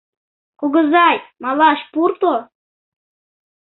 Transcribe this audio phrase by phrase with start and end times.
[0.59, 2.33] —Кугызай, малаш пурто?